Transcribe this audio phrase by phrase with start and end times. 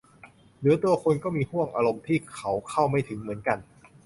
[0.59, 3.57] หรือตัวคุณก็มีห้วงอารมณ์ที่เขาเข้าไม่ถึงเหมือนกัน